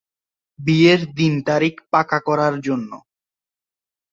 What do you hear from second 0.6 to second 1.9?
বিয়ের দিন তারিখ